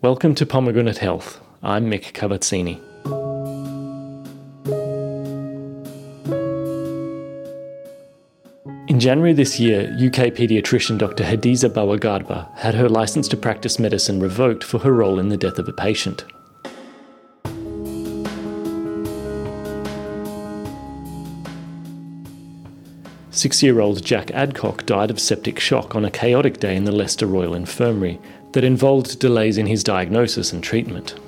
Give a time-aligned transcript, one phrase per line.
[0.00, 1.40] Welcome to Pomegranate Health.
[1.60, 2.80] I'm Mick Cavazzini.
[8.88, 11.24] In January this year, UK paediatrician Dr.
[11.24, 15.58] Hadiza Bawa-Garba had her licence to practice medicine revoked for her role in the death
[15.58, 16.24] of a patient.
[23.38, 26.90] Six year old Jack Adcock died of septic shock on a chaotic day in the
[26.90, 28.20] Leicester Royal Infirmary
[28.52, 31.18] that involved delays in his diagnosis and treatment.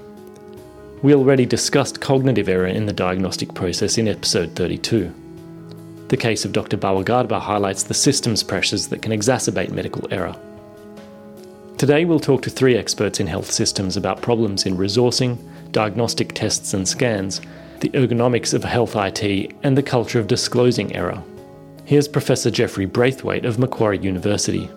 [1.02, 5.14] We already discussed cognitive error in the diagnostic process in episode 32.
[6.08, 6.76] The case of Dr.
[6.76, 10.36] Bawa-Garba highlights the systems pressures that can exacerbate medical error.
[11.78, 15.38] Today, we'll talk to three experts in health systems about problems in resourcing,
[15.70, 17.40] diagnostic tests and scans,
[17.80, 21.22] the ergonomics of health IT, and the culture of disclosing error.
[21.86, 24.68] Here's Professor Jeffrey Braithwaite of Macquarie University.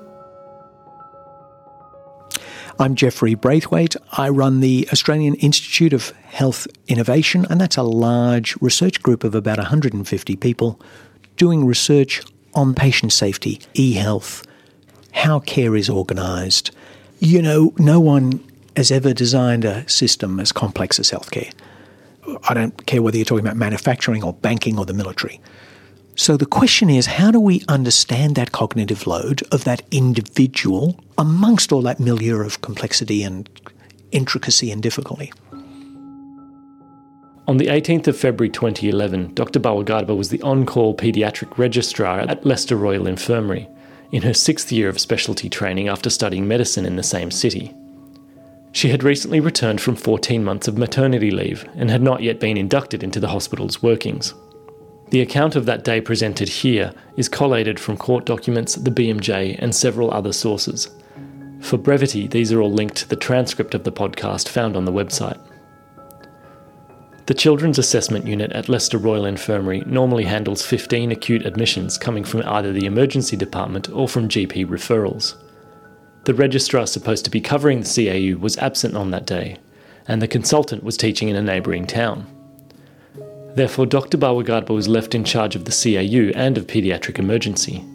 [2.80, 3.95] I'm Jeffrey Braithwaite.
[4.13, 9.36] I run the Australian Institute of Health Innovation, and that's a large research group of
[9.36, 10.80] about 150 people
[11.38, 12.23] doing research
[12.56, 14.45] on patient safety, e health,
[15.11, 16.72] how care is organised.
[17.20, 18.44] You know, no one
[18.76, 21.53] has ever designed a system as complex as healthcare.
[22.50, 25.39] I don't care whether you're talking about manufacturing or banking or the military.
[26.16, 31.72] So the question is how do we understand that cognitive load of that individual amongst
[31.72, 33.50] all that milieu of complexity and
[34.11, 35.33] intricacy and difficulty?
[37.45, 39.59] On the 18th of February 2011, Dr.
[39.59, 43.67] Bawa-Garba was the on call paediatric registrar at Leicester Royal Infirmary,
[44.14, 47.73] in her sixth year of specialty training after studying medicine in the same city.
[48.72, 52.55] She had recently returned from 14 months of maternity leave and had not yet been
[52.55, 54.33] inducted into the hospital's workings.
[55.14, 59.75] The account of that day presented here is collated from court documents, the BMJ, and
[59.75, 60.89] several other sources.
[61.61, 64.92] For brevity, these are all linked to the transcript of the podcast found on the
[64.92, 65.39] website.
[67.28, 72.42] The Children's Assessment Unit at Leicester Royal Infirmary normally handles 15 acute admissions coming from
[72.48, 75.36] either the emergency department or from GP referrals.
[76.23, 79.58] The registrar supposed to be covering the CAU was absent on that day,
[80.08, 82.26] and the consultant was teaching in a neighbouring town.
[83.55, 84.17] Therefore, Dr.
[84.17, 87.86] Bawa-Garba was left in charge of the CAU and of paediatric emergency.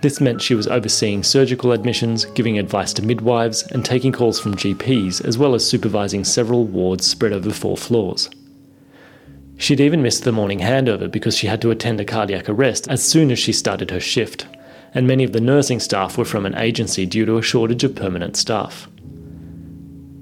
[0.00, 4.54] This meant she was overseeing surgical admissions, giving advice to midwives, and taking calls from
[4.54, 8.28] GPs, as well as supervising several wards spread over four floors.
[9.56, 13.02] She'd even missed the morning handover because she had to attend a cardiac arrest as
[13.02, 14.46] soon as she started her shift,
[14.92, 17.94] and many of the nursing staff were from an agency due to a shortage of
[17.94, 18.88] permanent staff.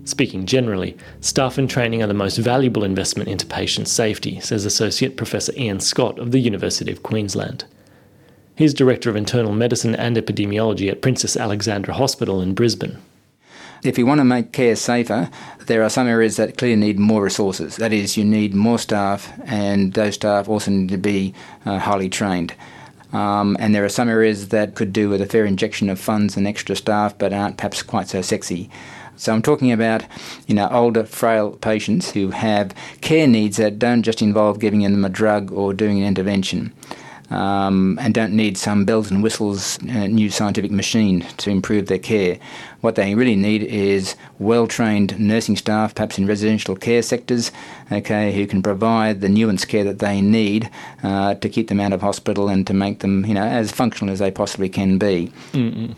[0.05, 5.17] Speaking generally, staff and training are the most valuable investment into patient safety, says Associate
[5.17, 7.65] Professor Ian Scott of the University of Queensland.
[8.57, 12.99] He's Director of Internal Medicine and Epidemiology at Princess Alexandra Hospital in Brisbane.
[13.85, 15.31] If you want to make care safer,
[15.67, 17.77] there are some areas that clearly need more resources.
[17.77, 21.33] That is, you need more staff, and those staff also need to be
[21.65, 22.55] uh, highly trained.
[23.13, 26.37] Um, and there are some areas that could do with a fair injection of funds
[26.37, 28.71] and extra staff, but aren't perhaps quite so sexy.
[29.23, 30.03] So I'm talking about,
[30.49, 35.05] you know, older, frail patients who have care needs that don't just involve giving them
[35.05, 36.73] a drug or doing an intervention
[37.31, 42.01] um, and don't need some bells and whistles uh, new scientific machine to improve their
[42.01, 42.37] care.
[42.81, 47.53] What they really need is well trained nursing staff, perhaps in residential care sectors,
[47.93, 50.69] okay, who can provide the nuanced care that they need
[51.05, 54.13] uh, to keep them out of hospital and to make them, you know, as functional
[54.13, 55.33] as they possibly can be.
[55.53, 55.95] Mm-mm.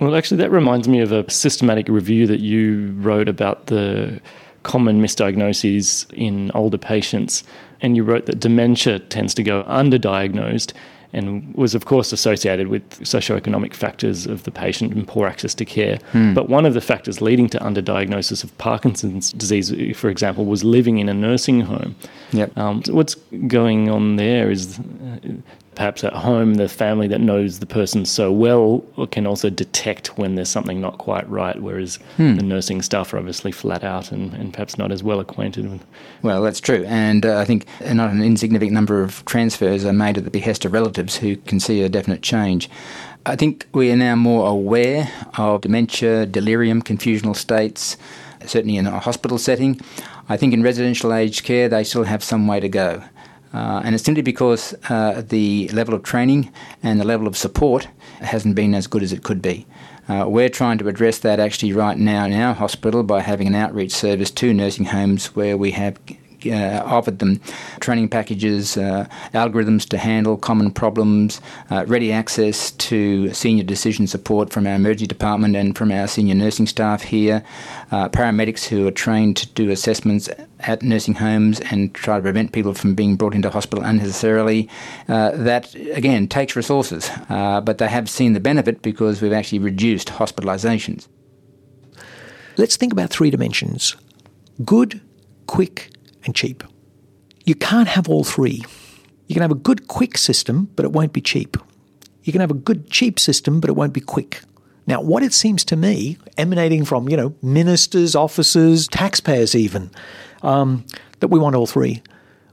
[0.00, 4.20] Well, actually, that reminds me of a systematic review that you wrote about the
[4.64, 7.44] common misdiagnoses in older patients
[7.80, 10.72] and you wrote that dementia tends to go underdiagnosed
[11.12, 15.64] and was of course associated with socioeconomic factors of the patient and poor access to
[15.64, 15.98] care.
[16.12, 16.34] Hmm.
[16.34, 20.98] But one of the factors leading to underdiagnosis of Parkinson's disease, for example, was living
[20.98, 21.94] in a nursing home.
[22.32, 22.58] Yep.
[22.58, 23.14] Um, so what's
[23.46, 24.80] going on there is
[25.74, 30.34] perhaps at home, the family that knows the person so well can also detect when
[30.34, 32.36] there's something not quite right, whereas hmm.
[32.36, 35.84] the nursing staff are obviously flat out and, and, perhaps not as well acquainted with.
[36.22, 36.84] Well, that's true.
[36.86, 40.64] And uh, I think not an insignificant number of transfers are made at the behest
[40.64, 42.70] of relatives who can see a definite change.
[43.26, 47.96] I think we are now more aware of dementia, delirium, confusional states,
[48.44, 49.80] certainly in a hospital setting.
[50.28, 53.02] I think in residential aged care, they still have some way to go.
[53.54, 56.52] Uh, and it's simply because uh, the level of training
[56.82, 57.86] and the level of support
[58.20, 59.64] hasn't been as good as it could be.
[60.08, 63.54] Uh, we're trying to address that actually right now in our hospital by having an
[63.54, 65.98] outreach service to nursing homes where we have
[66.46, 67.40] uh, offered them
[67.80, 74.52] training packages, uh, algorithms to handle common problems, uh, ready access to senior decision support
[74.52, 77.44] from our emergency department and from our senior nursing staff here,
[77.90, 80.28] uh, paramedics who are trained to do assessments
[80.60, 84.68] at nursing homes and try to prevent people from being brought into hospital unnecessarily.
[85.08, 89.58] Uh, that, again, takes resources, uh, but they have seen the benefit because we've actually
[89.58, 91.08] reduced hospitalisations.
[92.56, 93.96] Let's think about three dimensions
[94.64, 95.00] good,
[95.46, 95.90] quick,
[96.24, 96.64] and cheap.
[97.44, 98.64] You can't have all three.
[99.26, 101.56] You can have a good, quick system, but it won't be cheap.
[102.22, 104.42] You can have a good, cheap system, but it won't be quick.
[104.86, 109.90] Now, what it seems to me, emanating from, you know, ministers, officers, taxpayers even,
[110.42, 110.84] um,
[111.20, 112.02] that we want all three.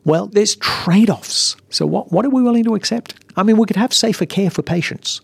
[0.06, 1.56] Well, there's trade offs.
[1.70, 3.16] So, what, what are we willing to accept?
[3.36, 5.22] I mean, we could have safer care for patients.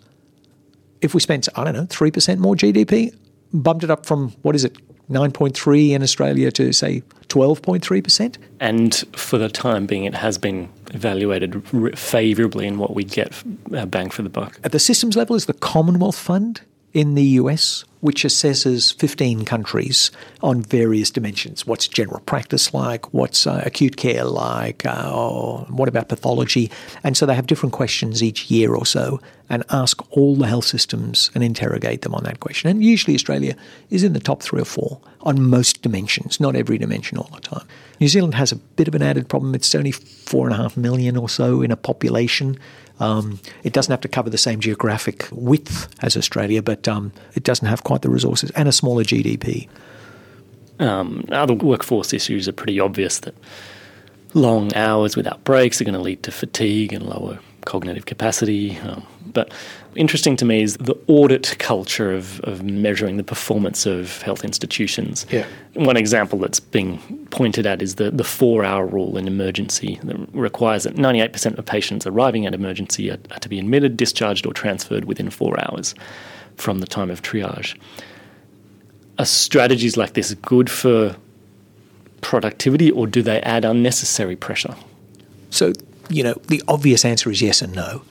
[1.01, 3.15] If we spent, I don't know, 3% more GDP,
[3.53, 4.77] bumped it up from, what is it,
[5.09, 8.37] 9.3 in Australia to say 12.3%.
[8.59, 11.63] And for the time being, it has been evaluated
[11.97, 13.43] favourably in what we get
[13.73, 14.59] uh, bang for the buck.
[14.63, 16.61] At the systems level, is the Commonwealth Fund
[16.93, 20.11] in the US, which assesses 15 countries
[20.41, 21.65] on various dimensions.
[21.65, 23.13] What's general practice like?
[23.13, 24.85] What's uh, acute care like?
[24.85, 26.71] Uh, what about pathology?
[27.03, 29.19] And so they have different questions each year or so
[29.49, 32.69] and ask all the health systems and interrogate them on that question.
[32.69, 33.55] And usually Australia
[33.89, 37.41] is in the top three or four on most dimensions, not every dimension all the
[37.41, 37.65] time.
[37.99, 39.55] New Zealand has a bit of an added problem.
[39.55, 42.59] It's only four and a half million or so in a population.
[42.99, 47.43] Um, it doesn't have to cover the same geographic width as Australia, but um, it
[47.43, 49.67] doesn't have quite the resources and a smaller GDP.
[50.79, 53.35] Um, other workforce issues are pretty obvious that
[54.33, 58.77] long hours without breaks are going to lead to fatigue and lower cognitive capacity.
[58.79, 59.05] Um,
[59.37, 59.53] but
[59.95, 65.27] interesting to me is the audit culture of, of measuring the performance of health institutions.
[65.29, 65.45] Yeah.
[65.75, 70.17] One example that's being pointed at is the, the four hour rule in emergency that
[70.33, 74.53] requires that 98% of patients arriving at emergency are, are to be admitted, discharged, or
[74.53, 75.93] transferred within four hours
[76.55, 77.77] from the time of triage.
[79.19, 81.15] Are strategies like this good for
[82.21, 84.75] productivity or do they add unnecessary pressure?
[85.51, 85.73] So,
[86.09, 88.01] you know, the obvious answer is yes and no.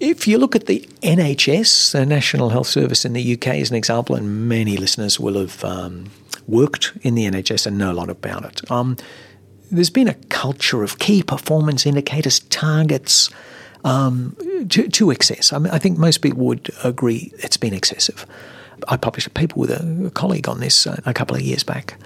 [0.00, 3.76] If you look at the NHS, the National Health Service in the UK, as an
[3.76, 6.06] example, and many listeners will have um,
[6.48, 8.96] worked in the NHS and know a lot about it, um,
[9.70, 13.28] there's been a culture of key performance indicators, targets,
[13.84, 14.34] um,
[14.70, 15.52] to, to, excess.
[15.52, 18.24] I, mean, I think most people would agree it's been excessive.
[18.88, 21.62] I published a paper with a, a colleague on this uh, a couple of years
[21.62, 21.98] back.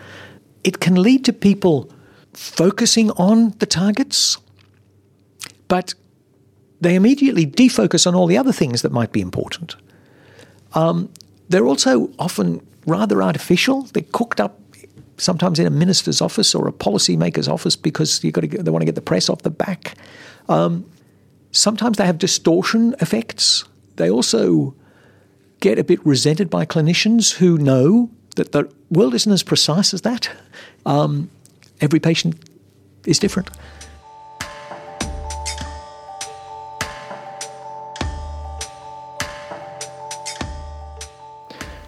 [0.65, 1.91] It can lead to people
[2.33, 4.39] focusing on the targets,
[5.69, 5.95] but
[6.85, 9.77] they immediately defocus on all the other things that might be important.
[10.75, 11.09] Um,
[11.49, 13.83] they're also often rather artificial.
[13.83, 14.61] They're cooked up
[15.17, 18.71] sometimes in a minister's office or a policymaker's office because you got to get, they
[18.71, 19.97] want to get the press off the back.
[20.49, 20.85] Um,
[21.53, 23.65] sometimes they have distortion effects.
[23.97, 24.75] They also
[25.61, 30.03] get a bit resented by clinicians who know that the world isn't as precise as
[30.03, 30.29] that.
[30.85, 31.31] Um,
[31.81, 32.37] every patient
[33.07, 33.51] is different.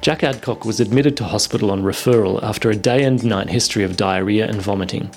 [0.07, 3.97] Jack Adcock was admitted to hospital on referral after a day and night history of
[3.97, 5.11] diarrhoea and vomiting.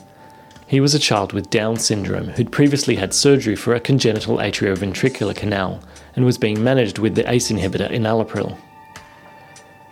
[0.65, 5.36] He was a child with Down syndrome who'd previously had surgery for a congenital atrioventricular
[5.36, 5.80] canal
[6.15, 8.57] and was being managed with the ACE inhibitor enalapril.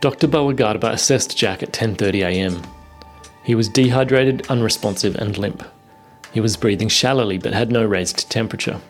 [0.01, 0.27] Dr.
[0.27, 2.65] Bawa-Garba assessed Jack at 10.30am.
[3.43, 5.63] He was dehydrated, unresponsive and limp.
[6.31, 8.81] He was breathing shallowly but had no raised temperature.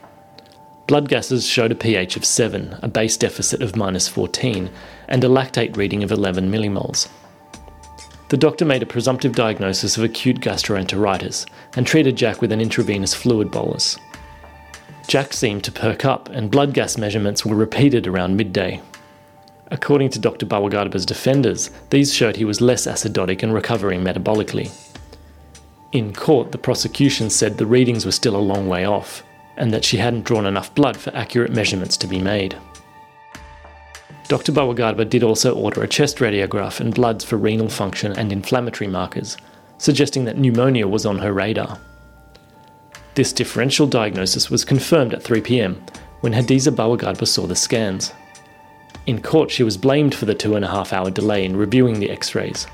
[0.87, 4.69] Blood gases showed a pH of 7, a base deficit of minus 14,
[5.07, 7.07] and a lactate reading of 11 millimoles.
[8.29, 11.45] The doctor made a presumptive diagnosis of acute gastroenteritis
[11.75, 13.97] and treated Jack with an intravenous fluid bolus.
[15.07, 18.81] Jack seemed to perk up, and blood gas measurements were repeated around midday.
[19.71, 20.45] According to Dr.
[20.45, 24.69] Bawa-Garba's defenders, these showed he was less acidotic and recovering metabolically.
[25.93, 29.23] In court, the prosecution said the readings were still a long way off,
[29.55, 32.57] and that she hadn't drawn enough blood for accurate measurements to be made.
[34.27, 34.51] Dr.
[34.51, 39.37] Bawa-Garba did also order a chest radiograph and bloods for renal function and inflammatory markers,
[39.77, 41.79] suggesting that pneumonia was on her radar.
[43.15, 45.77] This differential diagnosis was confirmed at 3pm
[46.21, 48.11] when Hadiza Bawa-Garba saw the scans.
[49.05, 51.99] In court, she was blamed for the two and a half hour delay in reviewing
[51.99, 52.67] the x rays.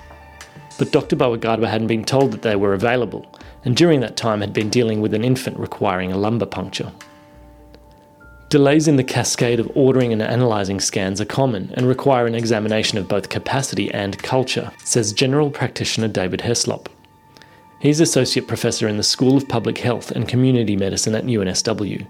[0.80, 1.16] But Dr.
[1.16, 3.28] Bawa-Garba hadn't been told that they were available
[3.66, 6.92] and during that time had been dealing with an infant requiring a lumbar puncture.
[8.54, 13.00] Delays in the cascade of ordering and analysing scans are common and require an examination
[13.00, 16.86] of both capacity and culture, says general practitioner David Heslop.
[17.80, 22.06] He's Associate Professor in the School of Public Health and Community Medicine at UNSW,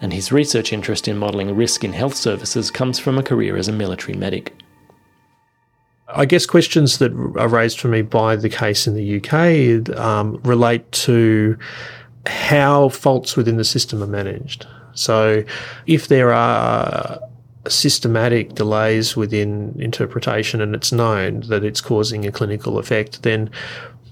[0.00, 3.68] and his research interest in modelling risk in health services comes from a career as
[3.68, 4.52] a military medic.
[6.08, 10.40] I guess questions that are raised for me by the case in the UK um,
[10.42, 11.56] relate to
[12.26, 14.66] how faults within the system are managed.
[14.94, 15.44] So,
[15.86, 17.20] if there are
[17.68, 23.50] systematic delays within interpretation and it's known that it's causing a clinical effect, then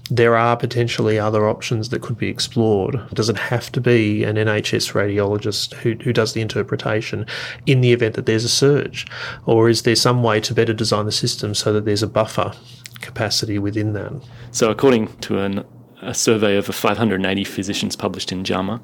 [0.09, 2.99] there are potentially other options that could be explored.
[3.13, 7.25] Does it have to be an NHS radiologist who, who does the interpretation
[7.65, 9.07] in the event that there's a surge?
[9.45, 12.53] Or is there some way to better design the system so that there's a buffer
[12.99, 14.13] capacity within that?
[14.51, 15.63] So, according to an,
[16.01, 18.81] a survey of 580 physicians published in JAMA,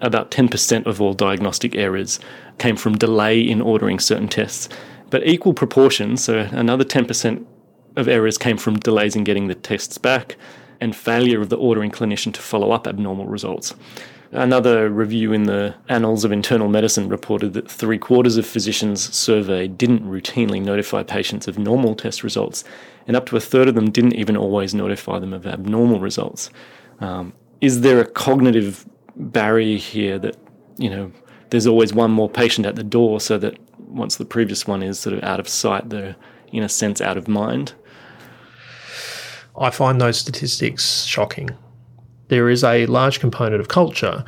[0.00, 2.20] about 10% of all diagnostic errors
[2.58, 4.68] came from delay in ordering certain tests.
[5.10, 7.44] But equal proportions, so another 10%
[7.96, 10.36] of errors came from delays in getting the tests back
[10.80, 13.74] and failure of the ordering clinician to follow up abnormal results.
[14.30, 19.78] Another review in the Annals of Internal Medicine reported that three quarters of physicians surveyed
[19.78, 22.62] didn't routinely notify patients of normal test results,
[23.06, 26.50] and up to a third of them didn't even always notify them of abnormal results.
[27.00, 28.86] Um, is there a cognitive
[29.18, 30.36] barrier here that,
[30.76, 31.12] you know,
[31.50, 34.98] there's always one more patient at the door so that once the previous one is
[34.98, 36.16] sort of out of sight, they're
[36.52, 37.74] in a sense out of mind?
[39.58, 41.50] I find those statistics shocking.
[42.28, 44.22] There is a large component of culture,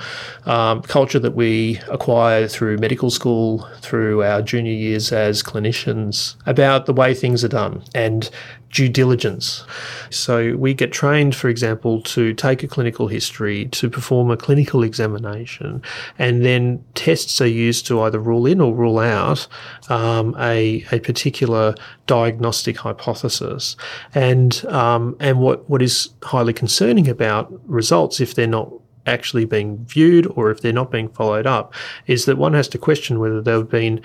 [0.47, 6.87] um, culture that we acquire through medical school, through our junior years as clinicians, about
[6.87, 7.82] the way things are done.
[7.94, 8.30] And
[8.71, 9.65] due diligence.
[10.11, 14.83] So we get trained, for example, to take a clinical history, to perform a clinical
[14.83, 15.83] examination,
[16.19, 19.49] and then tests are used to either rule in or rule out
[19.89, 21.75] um, a, a particular
[22.07, 23.77] diagnostic hypothesis.
[24.15, 28.73] And um, and what, what is highly concerning about results if they're not
[29.11, 31.75] actually being viewed or if they're not being followed up
[32.07, 34.00] is that one has to question whether they've been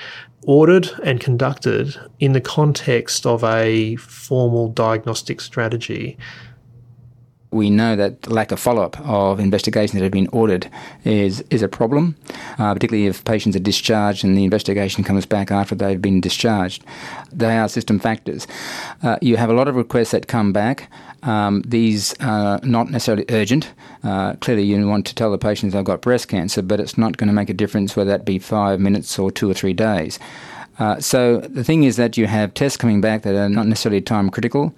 [0.45, 6.17] ordered and conducted in the context of a formal diagnostic strategy.
[7.55, 10.69] We know that lack of follow up of investigations that have been ordered
[11.05, 12.17] is, is a problem,
[12.59, 16.83] uh, particularly if patients are discharged and the investigation comes back after they've been discharged.
[17.31, 18.45] They are system factors.
[19.01, 20.91] Uh, you have a lot of requests that come back.
[21.23, 23.71] Um, these are not necessarily urgent.
[24.03, 27.15] Uh, clearly, you want to tell the patients they've got breast cancer, but it's not
[27.15, 30.19] going to make a difference whether that be five minutes or two or three days.
[30.77, 34.01] Uh, so the thing is that you have tests coming back that are not necessarily
[34.01, 34.75] time critical,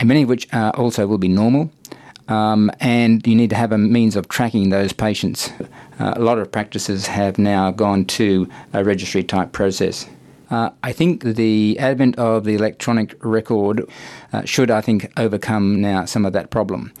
[0.00, 1.70] and many of which also will be normal.
[2.30, 5.50] Um, and you need to have a means of tracking those patients.
[5.98, 10.08] Uh, a lot of practices have now gone to a registry type process.
[10.50, 13.86] Uh, I think the advent of the electronic record
[14.32, 16.92] uh, should, I think, overcome now some of that problem.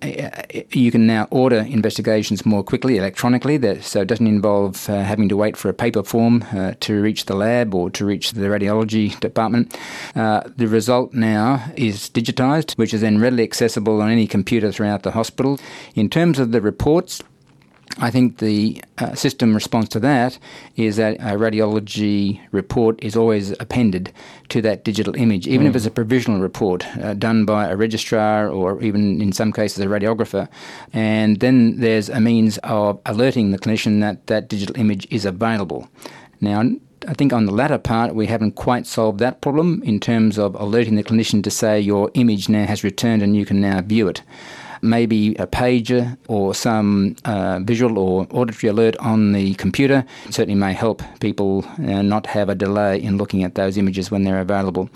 [0.00, 5.28] Uh, you can now order investigations more quickly electronically, so it doesn't involve uh, having
[5.28, 8.42] to wait for a paper form uh, to reach the lab or to reach the
[8.46, 9.76] radiology department.
[10.14, 15.02] Uh, the result now is digitized, which is then readily accessible on any computer throughout
[15.02, 15.58] the hospital.
[15.94, 17.20] In terms of the reports,
[18.00, 20.38] I think the uh, system response to that
[20.76, 24.12] is that a radiology report is always appended
[24.50, 25.70] to that digital image, even mm.
[25.70, 29.84] if it's a provisional report uh, done by a registrar or even in some cases
[29.84, 30.48] a radiographer.
[30.92, 35.88] And then there's a means of alerting the clinician that that digital image is available.
[36.40, 36.62] Now,
[37.08, 40.54] I think on the latter part, we haven't quite solved that problem in terms of
[40.54, 44.06] alerting the clinician to say your image now has returned and you can now view
[44.06, 44.22] it
[44.82, 50.58] maybe a pager or some uh, visual or auditory alert on the computer it certainly
[50.58, 54.40] may help people uh, not have a delay in looking at those images when they're
[54.40, 54.88] available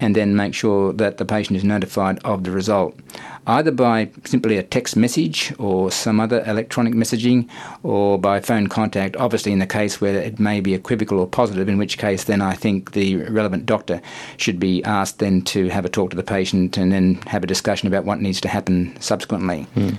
[0.00, 2.98] and then make sure that the patient is notified of the result,
[3.46, 7.48] either by simply a text message or some other electronic messaging
[7.82, 11.68] or by phone contact, obviously in the case where it may be equivocal or positive,
[11.68, 14.00] in which case then I think the relevant doctor
[14.38, 17.46] should be asked then to have a talk to the patient and then have a
[17.46, 19.29] discussion about what needs to happen subsequently.
[19.74, 19.96] Mm.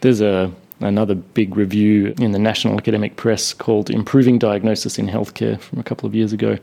[0.00, 5.60] There's a another big review in the National Academic Press called Improving Diagnosis in Healthcare
[5.60, 6.56] from a couple of years ago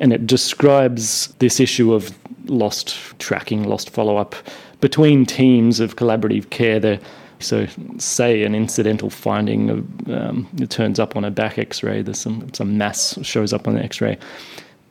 [0.00, 2.16] and it describes this issue of
[2.46, 4.34] lost tracking, lost follow up
[4.80, 7.00] between teams of collaborative care.
[7.40, 7.66] So,
[7.98, 9.70] say an incidental finding
[10.06, 12.02] um, it turns up on a back X-ray.
[12.02, 14.18] There's some some mass shows up on the X-ray.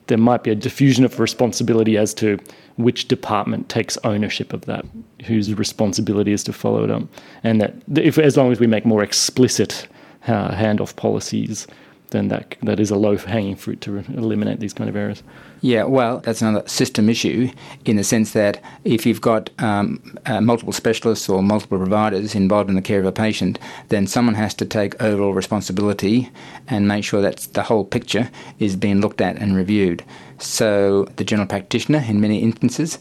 [0.07, 2.39] There might be a diffusion of responsibility as to
[2.75, 4.85] which department takes ownership of that,
[5.25, 7.03] whose responsibility is to follow it up,
[7.43, 9.87] and that if as long as we make more explicit
[10.27, 11.67] uh, handoff policies
[12.13, 15.21] then that that is a low hanging fruit to eliminate these kind of errors.
[15.59, 17.49] Yeah, well, that's another system issue
[17.85, 22.69] in the sense that if you've got um, uh, multiple specialists or multiple providers involved
[22.69, 26.29] in the care of a patient, then someone has to take overall responsibility
[26.67, 28.29] and make sure that the whole picture
[28.59, 30.03] is being looked at and reviewed.
[30.37, 32.99] So, the general practitioner, in many instances,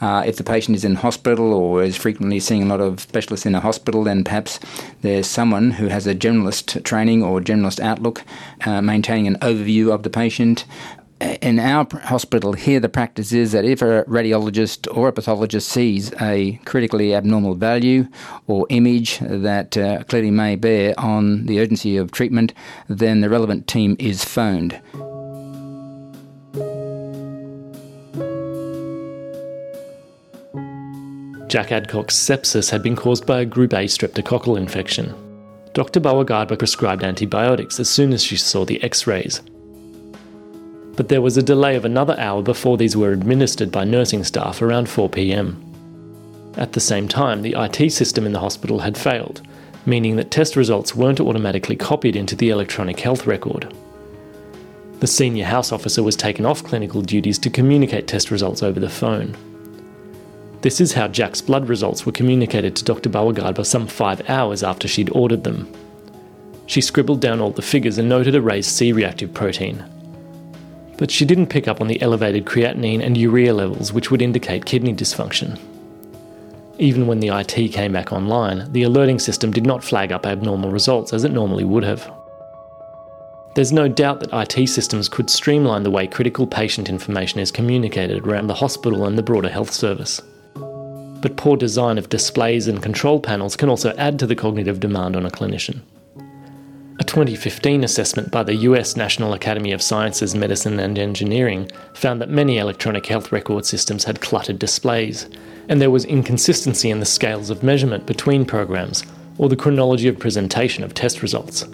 [0.00, 3.46] uh, if the patient is in hospital or is frequently seeing a lot of specialists
[3.46, 4.60] in a hospital, then perhaps
[5.02, 8.22] there's someone who has a generalist training or generalist outlook,
[8.64, 10.64] uh, maintaining an overview of the patient,
[11.20, 16.12] in our hospital here, the practice is that if a radiologist or a pathologist sees
[16.20, 18.06] a critically abnormal value
[18.46, 22.52] or image that uh, clearly may bear on the urgency of treatment,
[22.88, 24.78] then the relevant team is phoned.
[31.48, 35.14] Jack Adcock's sepsis had been caused by a group A streptococcal infection.
[35.74, 36.00] Dr.
[36.00, 39.40] Bawa-Garba prescribed antibiotics as soon as she saw the x rays.
[40.96, 44.60] But there was a delay of another hour before these were administered by nursing staff
[44.60, 45.62] around 4 pm.
[46.56, 49.42] At the same time, the IT system in the hospital had failed,
[49.84, 53.72] meaning that test results weren't automatically copied into the electronic health record.
[54.98, 58.88] The senior house officer was taken off clinical duties to communicate test results over the
[58.88, 59.36] phone.
[60.66, 63.08] This is how Jack's blood results were communicated to Dr.
[63.08, 65.72] Bawa-Garba some five hours after she'd ordered them.
[66.66, 69.84] She scribbled down all the figures and noted a raised C reactive protein.
[70.98, 74.64] But she didn't pick up on the elevated creatinine and urea levels, which would indicate
[74.64, 75.56] kidney dysfunction.
[76.80, 80.72] Even when the IT came back online, the alerting system did not flag up abnormal
[80.72, 82.12] results as it normally would have.
[83.54, 88.26] There's no doubt that IT systems could streamline the way critical patient information is communicated
[88.26, 90.20] around the hospital and the broader health service
[91.20, 95.16] but poor design of displays and control panels can also add to the cognitive demand
[95.16, 95.80] on a clinician.
[96.98, 102.30] A 2015 assessment by the US National Academy of Sciences, Medicine and Engineering found that
[102.30, 105.28] many electronic health record systems had cluttered displays,
[105.68, 109.04] and there was inconsistency in the scales of measurement between programs
[109.36, 111.66] or the chronology of presentation of test results.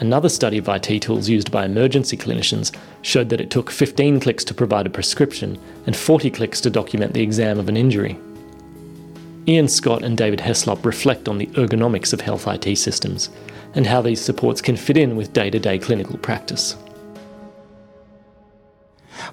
[0.00, 4.44] Another study of IT tools used by emergency clinicians showed that it took 15 clicks
[4.44, 8.18] to provide a prescription and 40 clicks to document the exam of an injury.
[9.48, 13.30] Ian Scott and David Heslop reflect on the ergonomics of health IT systems
[13.74, 16.76] and how these supports can fit in with day to day clinical practice.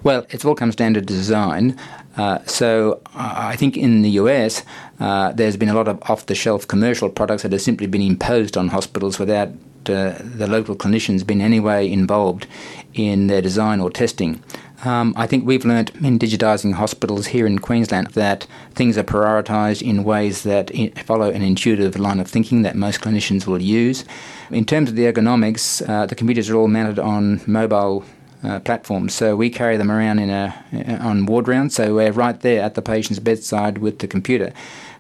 [0.04, 1.80] Well, it all comes down to design.
[2.16, 4.64] Uh, so I think in the US,
[5.00, 8.02] uh, there's been a lot of off the shelf commercial products that have simply been
[8.02, 9.50] imposed on hospitals without
[9.90, 12.46] uh, the local clinicians being any way involved
[12.94, 14.44] in their design or testing.
[14.86, 19.82] Um, I think we've learnt in digitising hospitals here in Queensland that things are prioritised
[19.82, 20.72] in ways that
[21.06, 24.04] follow an intuitive line of thinking that most clinicians will use.
[24.52, 28.04] In terms of the ergonomics, uh, the computers are all mounted on mobile
[28.44, 29.14] uh, platforms.
[29.14, 31.76] So we carry them around in a on ward rounds.
[31.76, 34.54] So we're right there at the patient's bedside with the computer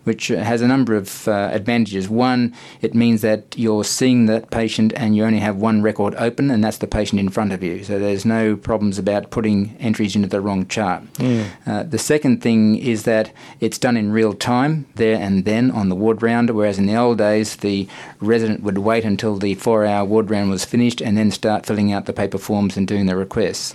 [0.03, 2.09] which has a number of uh, advantages.
[2.09, 6.51] One, it means that you're seeing that patient and you only have one record open,
[6.51, 7.83] and that's the patient in front of you.
[7.83, 11.03] So there's no problems about putting entries into the wrong chart.
[11.15, 11.45] Mm.
[11.65, 15.89] Uh, the second thing is that it's done in real time, there and then on
[15.89, 17.87] the ward round, whereas in the old days, the
[18.19, 21.91] resident would wait until the four hour ward round was finished and then start filling
[21.91, 23.73] out the paper forms and doing the requests.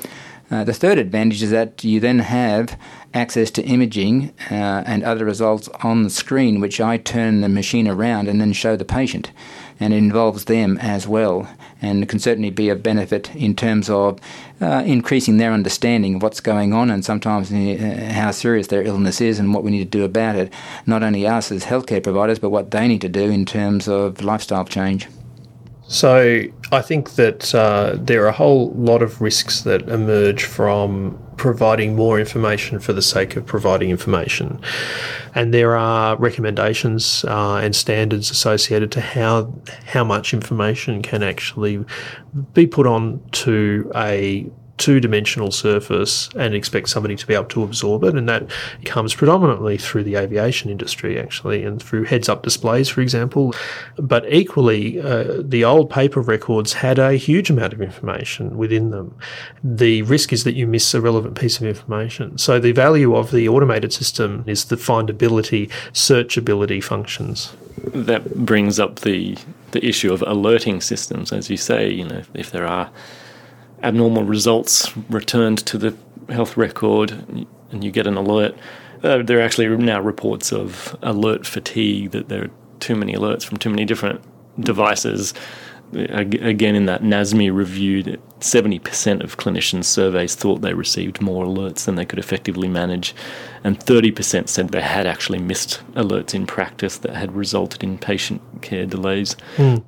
[0.51, 2.79] Uh, the third advantage is that you then have
[3.13, 7.87] access to imaging uh, and other results on the screen, which I turn the machine
[7.87, 9.31] around and then show the patient.
[9.81, 11.49] And it involves them as well,
[11.83, 14.19] and can certainly be of benefit in terms of
[14.61, 19.21] uh, increasing their understanding of what's going on and sometimes uh, how serious their illness
[19.21, 20.53] is and what we need to do about it.
[20.87, 24.23] Not only us as healthcare providers, but what they need to do in terms of
[24.23, 25.09] lifestyle change.
[25.89, 31.19] So I think that uh, there are a whole lot of risks that emerge from
[31.39, 34.61] providing more information for the sake of providing information.
[35.35, 39.51] And there are recommendations uh, and standards associated to how
[39.87, 41.83] how much information can actually
[42.53, 44.47] be put on to a
[44.79, 48.15] two dimensional surface and expect somebody to be able to absorb it.
[48.15, 48.51] And that
[48.85, 53.55] comes predominantly through the aviation industry, actually, and through heads up displays, for example.
[53.97, 59.15] But equally, uh, the old paper records had a huge amount of information within them.
[59.63, 62.39] The risk is that you miss a relevant piece of information.
[62.39, 67.55] So the value of the automated system is the findability, searchability functions.
[67.95, 69.37] That brings up the
[69.73, 71.91] the issue of alerting systems, as you say.
[71.91, 72.91] You know, if there are
[73.83, 75.97] abnormal results returned to the
[76.29, 78.55] health record and you get an alert.
[79.03, 83.45] Uh, there are actually now reports of alert fatigue, that there are too many alerts
[83.45, 84.21] from too many different
[84.59, 85.35] devices.
[85.93, 88.03] Again, in that NASEM review,
[88.41, 93.15] 70% of clinicians surveys thought they received more alerts than they could effectively manage,
[93.65, 98.43] and 30% said they had actually missed alerts in practice that had resulted in patient
[98.61, 99.35] care delays.
[99.57, 99.83] Mm.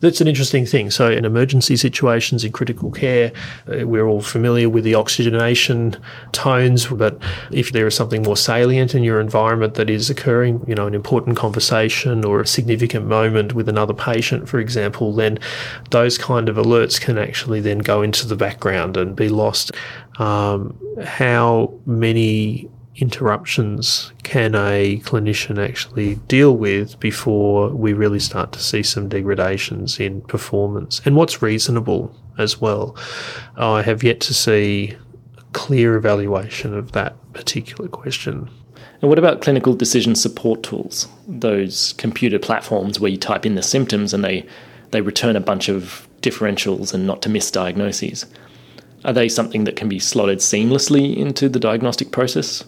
[0.00, 0.90] That's an interesting thing.
[0.90, 3.32] So, in emergency situations in critical care,
[3.68, 5.96] uh, we're all familiar with the oxygenation
[6.32, 10.74] tones, but if there is something more salient in your environment that is occurring, you
[10.74, 15.38] know, an important conversation or a significant moment with another patient, for example, then
[15.90, 19.72] those kind of alerts can actually then go into the background and be lost.
[20.18, 28.60] Um, how many interruptions can a clinician actually deal with before we really start to
[28.60, 32.94] see some degradations in performance and what's reasonable as well.
[33.56, 34.96] I have yet to see
[35.38, 38.50] a clear evaluation of that particular question.
[39.00, 41.08] And what about clinical decision support tools?
[41.26, 44.46] Those computer platforms where you type in the symptoms and they,
[44.90, 48.26] they return a bunch of differentials and not to miss diagnoses.
[49.04, 52.64] Are they something that can be slotted seamlessly into the diagnostic process?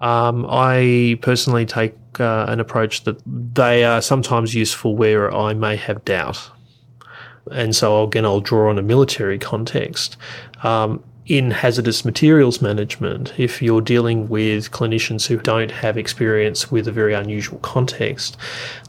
[0.00, 3.20] Um, I personally take uh, an approach that
[3.54, 6.50] they are sometimes useful where I may have doubt.
[7.50, 10.16] And so, again, I'll draw on a military context.
[10.62, 16.86] Um, in hazardous materials management, if you're dealing with clinicians who don't have experience with
[16.86, 18.36] a very unusual context,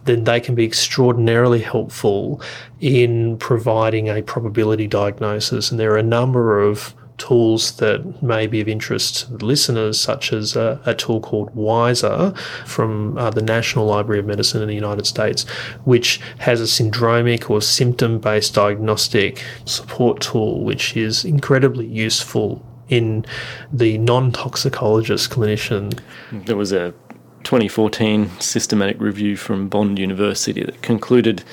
[0.06, 2.40] then they can be extraordinarily helpful
[2.80, 5.72] in providing a probability diagnosis.
[5.72, 10.32] And there are a number of tools that may be of interest to listeners, such
[10.32, 12.34] as a, a tool called WISER
[12.66, 15.44] from uh, the National Library of Medicine in the United States,
[15.84, 23.26] which has a syndromic or symptom based diagnostic support tool, which is incredibly useful in
[23.72, 26.00] the non toxicologist clinician.
[26.32, 26.94] There was a
[27.44, 31.44] 2014 systematic review from Bond University that concluded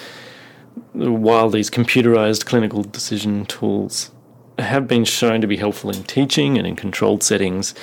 [0.92, 4.10] while these computerized clinical decision tools
[4.58, 7.74] have been shown to be helpful in teaching and in controlled settings,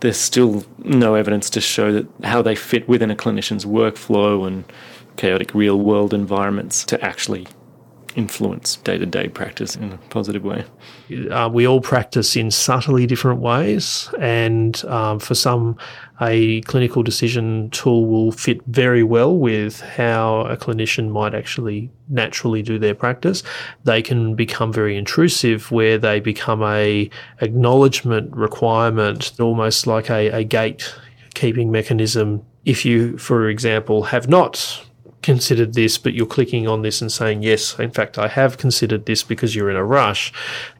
[0.00, 4.64] there's still no evidence to show that how they fit within a clinician's workflow and
[5.16, 7.46] chaotic real world environments to actually
[8.16, 10.64] influence day to day practice in a positive way?
[11.30, 15.76] Uh, we all practice in subtly different ways, and um, for some,
[16.20, 22.62] a clinical decision tool will fit very well with how a clinician might actually naturally
[22.62, 23.42] do their practice.
[23.84, 30.44] They can become very intrusive, where they become a acknowledgement requirement, almost like a, a
[30.44, 32.44] gatekeeping mechanism.
[32.64, 34.84] If you, for example, have not
[35.22, 39.06] considered this, but you're clicking on this and saying, yes, in fact, I have considered
[39.06, 40.32] this because you're in a rush,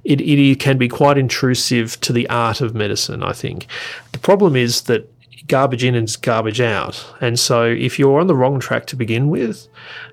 [0.04, 3.66] it, it can be quite intrusive to the art of medicine, I think.
[4.12, 5.08] The problem is that
[5.48, 7.04] garbage in and garbage out.
[7.20, 9.68] And so if you're on the wrong track to begin with,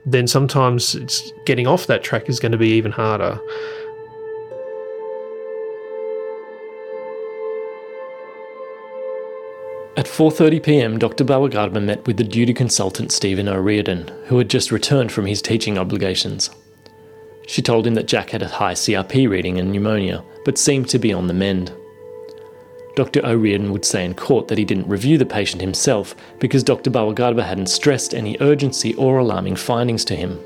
[0.06, 3.40] then sometimes it's getting off that track is going to be even harder.
[10.00, 11.26] At 4:30 p.m., Dr.
[11.26, 15.78] Bawa-Garba met with the duty consultant Stephen O'Riordan, who had just returned from his teaching
[15.78, 16.52] obligations.
[17.48, 21.00] She told him that Jack had a high CRP reading and pneumonia, but seemed to
[21.00, 21.74] be on the mend.
[22.96, 23.20] Dr.
[23.26, 26.90] O'Riordan would say in court that he didn't review the patient himself because Dr.
[26.90, 30.40] Bawa-Garba hadn't stressed any urgency or alarming findings to him.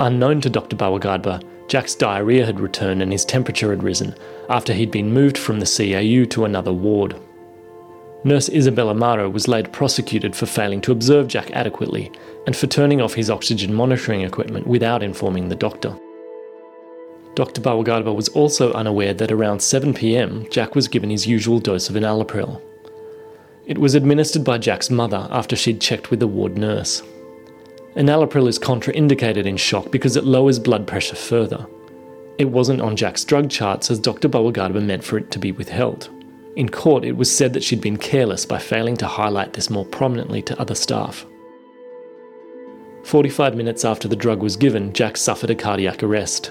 [0.00, 0.74] Unknown to Dr.
[0.74, 4.16] Bawa-Garba, Jack's diarrhea had returned and his temperature had risen
[4.48, 7.14] after he'd been moved from the CAU to another ward.
[8.24, 12.10] Nurse Isabel Amaro was later prosecuted for failing to observe Jack adequately
[12.46, 15.96] and for turning off his oxygen monitoring equipment without informing the doctor.
[17.36, 17.60] Dr.
[17.60, 22.60] Bawa-Garba was also unaware that around 7pm, Jack was given his usual dose of enalapril.
[23.66, 27.02] It was administered by Jack's mother after she'd checked with the ward nurse.
[27.94, 31.64] Enalapril is contraindicated in shock because it lowers blood pressure further.
[32.38, 34.28] It wasn't on Jack's drug charts as Dr.
[34.28, 36.10] Bawa-Garba meant for it to be withheld.
[36.58, 39.84] In court, it was said that she'd been careless by failing to highlight this more
[39.84, 41.24] prominently to other staff.
[43.04, 46.50] 45 minutes after the drug was given, Jack suffered a cardiac arrest.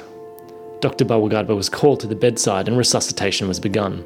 [0.80, 1.04] Dr.
[1.04, 4.06] Bawa-Garba was called to the bedside and resuscitation was begun.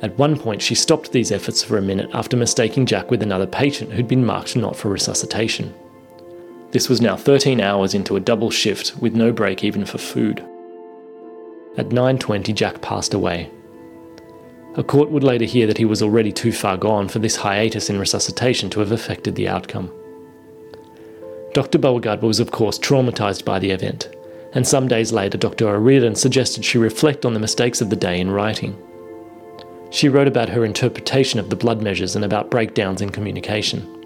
[0.00, 3.48] At one point, she stopped these efforts for a minute after mistaking Jack with another
[3.48, 5.74] patient who'd been marked not for resuscitation.
[6.70, 10.38] This was now 13 hours into a double shift with no break even for food.
[11.76, 13.50] At 9:20 Jack passed away,
[14.76, 17.90] a court would later hear that he was already too far gone for this hiatus
[17.90, 19.92] in resuscitation to have affected the outcome.
[21.52, 21.78] Dr.
[21.78, 24.08] Bawa-Garba was, of course, traumatised by the event,
[24.52, 25.68] and some days later, Dr.
[25.68, 28.80] O'Riordan suggested she reflect on the mistakes of the day in writing.
[29.90, 33.96] She wrote about her interpretation of the blood measures and about breakdowns in communication.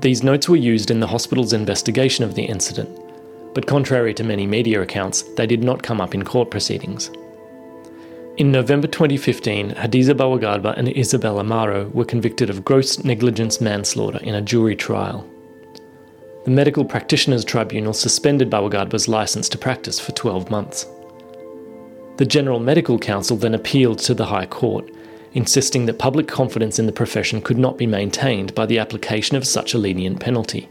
[0.00, 2.88] These notes were used in the hospital's investigation of the incident,
[3.54, 7.10] but contrary to many media accounts, they did not come up in court proceedings.
[8.38, 14.34] In November 2015, Hadiza Bawa-Garba and Isabel Amaro were convicted of gross negligence manslaughter in
[14.34, 15.28] a jury trial.
[16.46, 20.86] The Medical Practitioners Tribunal suspended Bawa-Garba's license to practice for 12 months.
[22.16, 24.90] The General Medical Council then appealed to the High Court,
[25.34, 29.46] insisting that public confidence in the profession could not be maintained by the application of
[29.46, 30.70] such a lenient penalty.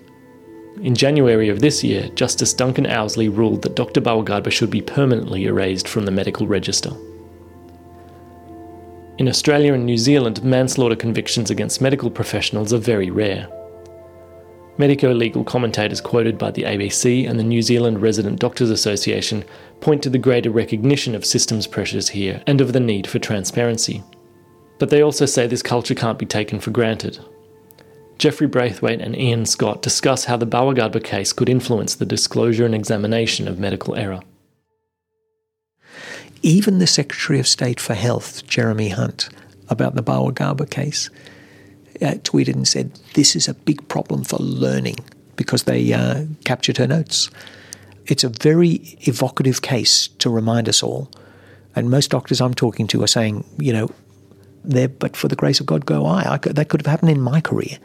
[0.81, 4.01] In January of this year, Justice Duncan Ouseley ruled that Dr.
[4.01, 6.89] Bawa-Garba should be permanently erased from the medical register.
[9.17, 13.47] In Australia and New Zealand, manslaughter convictions against medical professionals are very rare.
[14.77, 19.43] Medico legal commentators quoted by the ABC and the New Zealand Resident Doctors Association
[19.81, 24.01] point to the greater recognition of systems pressures here and of the need for transparency.
[24.79, 27.19] But they also say this culture can't be taken for granted.
[28.17, 32.73] Jeffrey Braithwaite and Ian Scott discuss how the Bawa-Garba case could influence the disclosure and
[32.73, 34.21] examination of medical error.
[36.43, 39.29] Even the Secretary of State for Health, Jeremy Hunt,
[39.69, 41.09] about the Bawa-Garba case,
[42.01, 44.97] uh, tweeted and said, This is a big problem for learning
[45.35, 47.29] because they uh, captured her notes.
[48.07, 51.11] It's a very evocative case to remind us all.
[51.75, 53.89] And most doctors I'm talking to are saying, you know,
[54.63, 56.33] there, but for the grace of God go I.
[56.33, 57.77] I could, that could have happened in my career.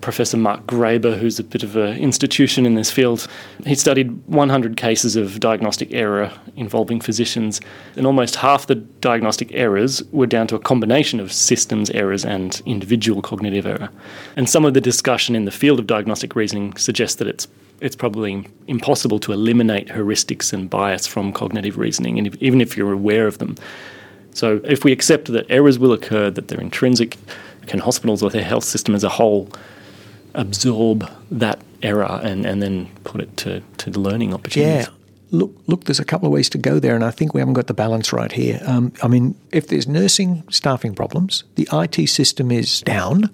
[0.00, 3.26] Professor Mark Graber, who's a bit of an institution in this field,
[3.66, 7.60] he studied 100 cases of diagnostic error involving physicians,
[7.96, 12.62] and almost half the diagnostic errors were down to a combination of systems errors and
[12.66, 13.90] individual cognitive error.
[14.36, 17.46] And some of the discussion in the field of diagnostic reasoning suggests that it's
[17.80, 22.76] it's probably impossible to eliminate heuristics and bias from cognitive reasoning, and if, even if
[22.76, 23.56] you're aware of them.
[24.32, 27.16] So, if we accept that errors will occur, that they're intrinsic,
[27.66, 29.48] can hospitals or their health system as a whole
[30.34, 34.86] absorb that error and, and then put it to, to the learning opportunities.
[34.86, 34.94] Yeah.
[35.32, 37.54] Look, look, there's a couple of ways to go there, and I think we haven't
[37.54, 38.60] got the balance right here.
[38.66, 43.30] Um, I mean, if there's nursing staffing problems, the IT system is down.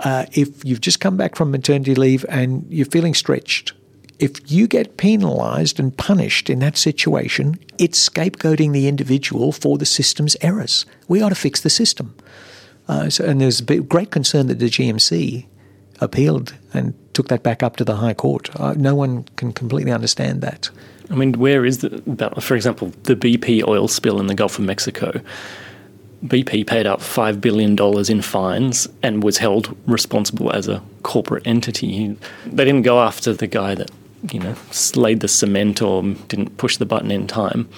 [0.00, 3.72] Uh, if you've just come back from maternity leave and you're feeling stretched,
[4.18, 9.86] if you get penalised and punished in that situation, it's scapegoating the individual for the
[9.86, 10.86] system's errors.
[11.08, 12.14] We ought to fix the system.
[12.88, 15.46] Uh, so, and there's a great concern that the GMC
[16.00, 18.48] appealed and took that back up to the High Court.
[18.60, 20.70] Uh, no one can completely understand that.
[21.10, 24.64] I mean, where is the, for example, the BP oil spill in the Gulf of
[24.64, 25.20] Mexico?
[26.24, 27.76] BP paid out $5 billion
[28.10, 32.16] in fines and was held responsible as a corporate entity.
[32.46, 33.90] They didn't go after the guy that,
[34.32, 34.54] you know,
[34.94, 37.68] laid the cement or didn't push the button in time.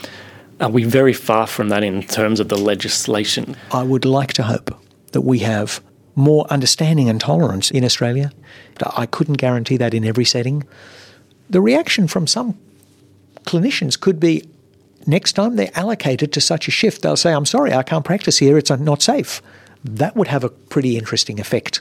[0.60, 3.56] Are we very far from that in terms of the legislation?
[3.72, 4.76] I would like to hope
[5.12, 5.80] that we have
[6.18, 8.32] more understanding and tolerance in Australia.
[8.96, 10.64] I couldn't guarantee that in every setting.
[11.48, 12.58] The reaction from some
[13.44, 14.46] clinicians could be
[15.06, 18.38] next time they're allocated to such a shift, they'll say, I'm sorry, I can't practice
[18.38, 19.40] here, it's not safe.
[19.84, 21.80] That would have a pretty interesting effect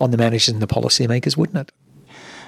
[0.00, 1.72] on the managers and the policymakers, wouldn't it?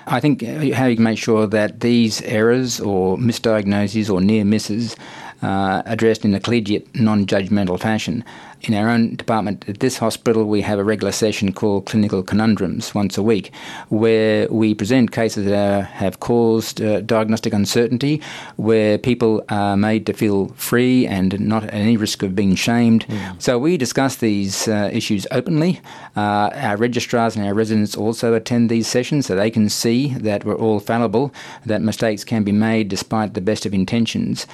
[0.06, 4.44] I think uh, how you can make sure that these errors or misdiagnoses or near
[4.44, 4.96] misses
[5.42, 8.24] uh, addressed in a collegiate, non judgmental fashion
[8.62, 12.94] in our own department at this hospital, we have a regular session called Clinical Conundrums
[12.94, 13.52] once a week,
[13.88, 18.22] where we present cases that have caused uh, diagnostic uncertainty,
[18.56, 23.06] where people are made to feel free and not at any risk of being shamed.
[23.06, 23.42] Mm.
[23.42, 25.80] So we discuss these uh, issues openly.
[26.16, 30.44] Uh, our registrars and our residents also attend these sessions so they can see that
[30.44, 31.34] we're all fallible,
[31.66, 34.46] that mistakes can be made despite the best of intentions.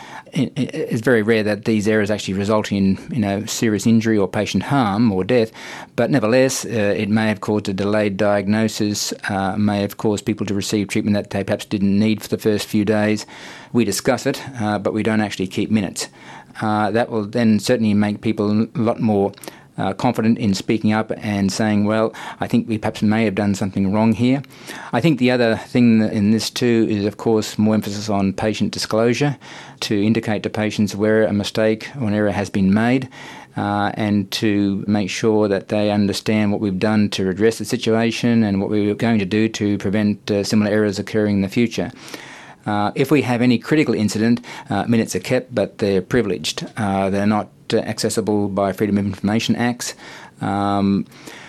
[0.79, 4.65] It's very rare that these errors actually result in you know serious injury or patient
[4.65, 5.53] harm or death,
[5.97, 10.47] but nevertheless, uh, it may have caused a delayed diagnosis, uh, may have caused people
[10.47, 13.27] to receive treatment that they perhaps didn't need for the first few days.
[13.73, 16.09] We discuss it, uh, but we don't actually keep minutes.
[16.61, 19.33] Uh, that will then certainly make people a lot more
[19.79, 23.55] uh, confident in speaking up and saying, well, I think we perhaps may have done
[23.55, 24.43] something wrong here.
[24.93, 28.73] I think the other thing in this too is, of course, more emphasis on patient
[28.73, 29.39] disclosure
[29.81, 33.09] to indicate to patients where a mistake or an error has been made
[33.57, 38.45] uh, and to make sure that they understand what we've done to address the situation
[38.45, 41.49] and what we are going to do to prevent uh, similar errors occurring in the
[41.49, 41.91] future.
[42.67, 46.67] Uh, if we have any critical incident, uh, minutes are kept, but they're privileged.
[46.77, 49.95] Uh, they're not accessible by Freedom of Information Acts.
[50.41, 51.07] Um,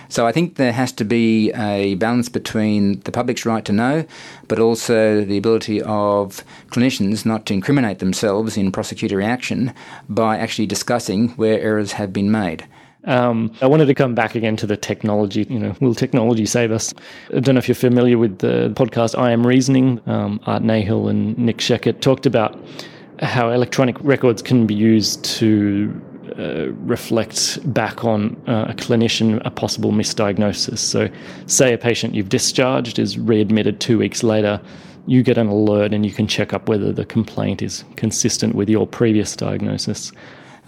[0.10, 4.06] so I think there has to be a balance between the public's right to know,
[4.48, 9.72] but also the ability of clinicians not to incriminate themselves in prosecutor action
[10.10, 12.68] by actually discussing where errors have been made.
[13.06, 15.46] Um, I wanted to come back again to the technology.
[15.48, 16.92] You know, will technology save us?
[17.34, 20.02] I don't know if you're familiar with the podcast IM Reasoning.
[20.08, 22.60] Um, Art Nahill and Nick Szecket talked about
[23.22, 26.02] how electronic records can be used to
[26.38, 30.80] uh, reflect back on uh, a clinician a possible misdiagnosis.
[30.80, 31.10] So,
[31.46, 34.62] say a patient you've discharged is readmitted two weeks later,
[35.08, 38.70] you get an alert and you can check up whether the complaint is consistent with
[38.70, 40.12] your previous diagnosis.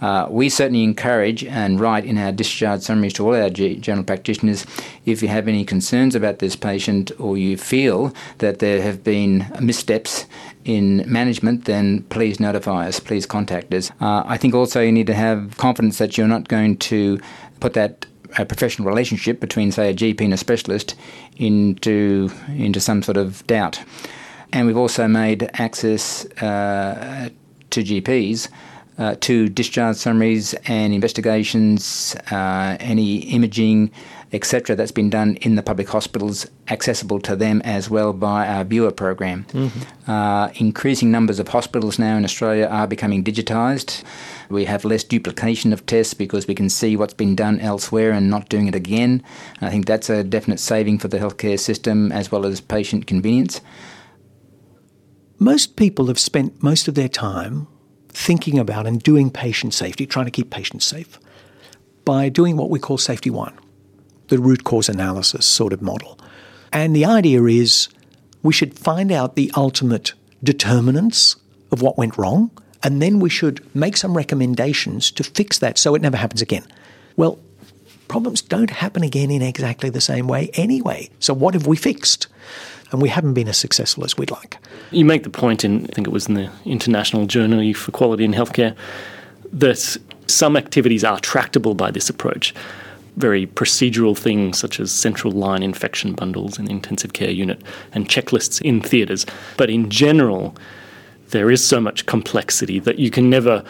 [0.02, 4.04] Uh, we certainly encourage and write in our discharge summaries to all our G- general
[4.04, 4.66] practitioners
[5.06, 9.46] if you have any concerns about this patient or you feel that there have been
[9.60, 10.26] missteps
[10.64, 13.90] in management, then please notify us, please contact us.
[14.00, 17.20] Uh, I think also you need to have confidence that you're not going to
[17.60, 18.06] put that
[18.38, 20.94] a professional relationship between, say, a GP and a specialist
[21.36, 23.82] into into some sort of doubt.
[24.52, 27.28] And we've also made access uh,
[27.70, 28.48] to GPs
[28.98, 33.90] uh, to discharge summaries and investigations, uh, any imaging,
[34.32, 38.64] etc., that's been done in the public hospitals, accessible to them as well by our
[38.64, 39.44] viewer program.
[39.52, 40.10] Mm-hmm.
[40.10, 44.02] Uh, increasing numbers of hospitals now in Australia are becoming digitised.
[44.48, 48.30] We have less duplication of tests because we can see what's been done elsewhere and
[48.30, 49.22] not doing it again.
[49.60, 53.60] I think that's a definite saving for the healthcare system as well as patient convenience.
[55.38, 57.66] Most people have spent most of their time
[58.12, 61.18] thinking about and doing patient safety, trying to keep patients safe,
[62.04, 63.58] by doing what we call safety one,
[64.28, 66.18] the root cause analysis sort of model.
[66.72, 67.88] And the idea is
[68.42, 71.36] we should find out the ultimate determinants
[71.70, 72.50] of what went wrong,
[72.82, 76.66] and then we should make some recommendations to fix that so it never happens again.
[77.16, 77.38] Well,
[78.08, 81.08] problems don't happen again in exactly the same way anyway.
[81.20, 82.26] So, what have we fixed?
[82.92, 84.58] And we haven't been as successful as we'd like.
[84.90, 88.24] You make the point in, I think it was in the International Journal for Quality
[88.24, 88.76] in Healthcare,
[89.52, 92.54] that some activities are tractable by this approach.
[93.16, 98.08] Very procedural things such as central line infection bundles in the intensive care unit and
[98.08, 99.26] checklists in theatres.
[99.56, 100.54] But in general,
[101.28, 103.64] there is so much complexity that you can never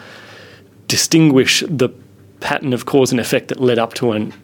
[0.88, 1.88] distinguish the
[2.40, 4.34] pattern of cause and effect that led up to an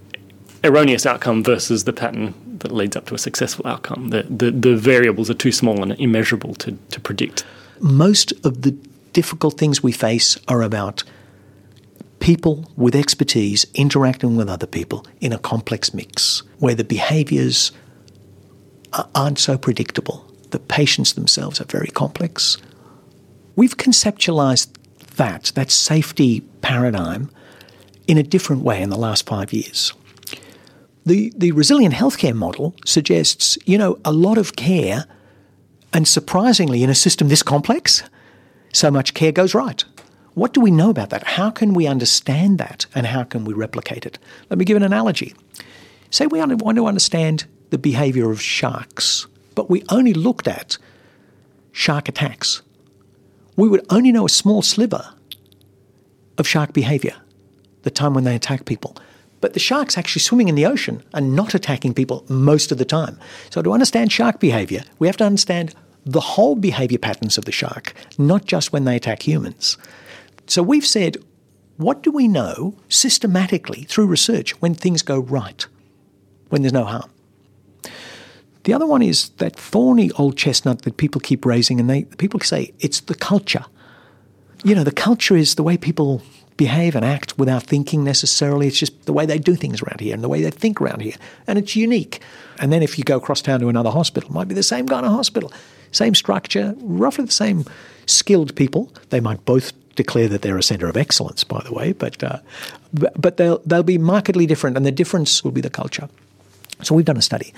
[0.65, 4.09] erroneous outcome versus the pattern that leads up to a successful outcome.
[4.09, 7.45] The, the, the variables are too small and immeasurable to, to predict.
[7.81, 8.73] Most of the
[9.13, 11.05] difficult things we face are about
[12.21, 17.73] people with expertise interacting with other people in a complex mix where the behaviours
[19.15, 20.25] aren't so predictable.
[20.51, 22.59] The patients themselves are very complex.
[23.55, 24.69] We've conceptualized
[25.17, 27.31] that, that safety paradigm,
[28.07, 29.93] in a different way in the last five years.
[31.09, 35.07] The, the resilient healthcare model suggests, you know, a lot of care,
[35.95, 38.03] and surprisingly, in a system this complex,
[38.75, 39.83] so much care goes right.
[40.35, 41.23] What do we know about that?
[41.25, 44.19] How can we understand that and how can we replicate it?
[44.51, 45.35] Let me give an analogy.
[46.11, 50.77] Say we want to understand the behavior of sharks, but we only looked at
[51.73, 52.61] shark attacks.
[53.57, 55.15] We would only know a small sliver
[56.37, 57.17] of shark behavior,
[57.81, 58.95] the time when they attack people.
[59.41, 62.85] But the shark's actually swimming in the ocean and not attacking people most of the
[62.85, 63.19] time.
[63.51, 65.75] So, to understand shark behavior, we have to understand
[66.05, 69.77] the whole behavior patterns of the shark, not just when they attack humans.
[70.47, 71.19] So, we've said,
[71.77, 75.65] what do we know systematically through research when things go right,
[76.49, 77.11] when there's no harm?
[78.65, 82.41] The other one is that thorny old chestnut that people keep raising, and they people
[82.41, 83.65] say it's the culture.
[84.65, 86.23] You know, the culture is the way people
[86.59, 88.67] behave and act without thinking necessarily.
[88.67, 91.01] It's just the way they do things around here and the way they think around
[91.01, 91.15] here.
[91.47, 92.21] And it's unique.
[92.59, 94.87] And then if you go across town to another hospital, it might be the same
[94.87, 95.51] kind of hospital,
[95.93, 97.65] same structure, roughly the same
[98.05, 98.93] skilled people.
[99.09, 102.41] They might both declare that they're a centre of excellence, by the way, but, uh,
[102.93, 106.09] but they'll, they'll be markedly different, and the difference will be the culture.
[106.83, 107.55] So we've done a study.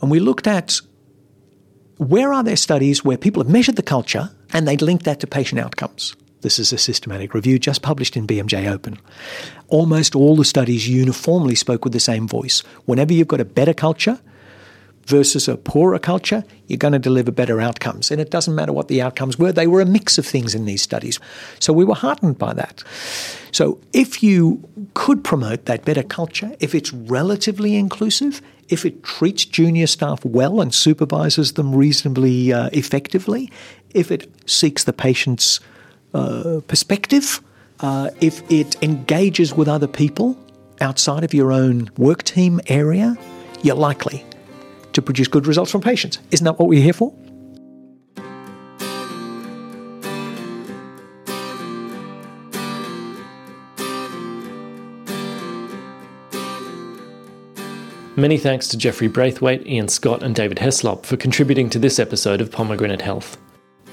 [0.00, 0.80] And we looked at
[1.96, 5.26] where are there studies where people have measured the culture and they link that to
[5.26, 6.14] patient outcomes.
[6.44, 8.98] This is a systematic review just published in BMJ Open.
[9.68, 12.60] Almost all the studies uniformly spoke with the same voice.
[12.84, 14.20] Whenever you've got a better culture
[15.06, 18.10] versus a poorer culture, you're going to deliver better outcomes.
[18.10, 20.66] And it doesn't matter what the outcomes were, they were a mix of things in
[20.66, 21.18] these studies.
[21.60, 22.84] So we were heartened by that.
[23.50, 29.46] So if you could promote that better culture, if it's relatively inclusive, if it treats
[29.46, 33.50] junior staff well and supervises them reasonably uh, effectively,
[33.94, 35.60] if it seeks the patient's
[36.14, 37.40] uh, perspective,
[37.80, 40.38] uh, if it engages with other people
[40.80, 43.16] outside of your own work team area,
[43.62, 44.24] you're likely
[44.92, 46.18] to produce good results from patients.
[46.30, 47.12] Isn't that what we're here for?
[58.16, 62.40] Many thanks to Jeffrey Braithwaite, Ian Scott, and David Heslop for contributing to this episode
[62.40, 63.36] of Pomegranate Health.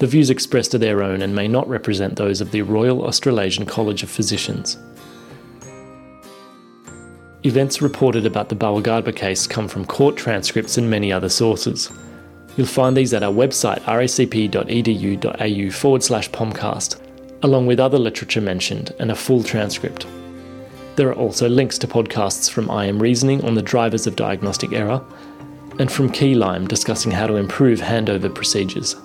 [0.02, 3.66] The views expressed are their own and may not represent those of the Royal Australasian
[3.66, 4.76] College of Physicians.
[7.44, 11.88] Events reported about the Bawa-Garba case come from court transcripts and many other sources.
[12.56, 17.00] You'll find these at our website racp.edu.au forward slash pomcast,
[17.44, 20.08] along with other literature mentioned and a full transcript.
[20.96, 25.00] There are also links to podcasts from IM Reasoning on the drivers of diagnostic error,
[25.78, 28.96] and from KeyLIME discussing how to improve handover procedures.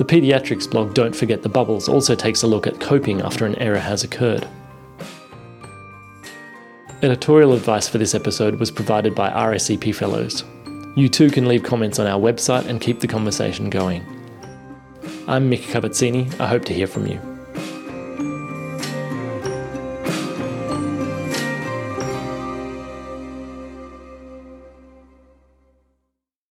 [0.00, 3.54] The paediatrics blog Don't Forget the Bubbles also takes a look at coping after an
[3.56, 4.48] error has occurred.
[7.02, 10.42] Editorial advice for this episode was provided by RACP Fellows.
[10.96, 14.02] You too can leave comments on our website and keep the conversation going.
[15.28, 16.34] I'm Mic Cavazzini.
[16.40, 17.29] I hope to hear from you.